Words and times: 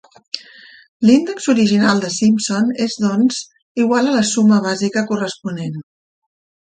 L'índex 1.07 1.49
original 1.53 1.99
de 2.05 2.09
Simpson 2.15 2.71
és, 2.85 2.95
doncs, 3.03 3.41
igual 3.83 4.09
a 4.09 4.15
la 4.15 4.23
suma 4.31 4.59
bàsica 4.65 5.05
corresponent. 5.13 5.77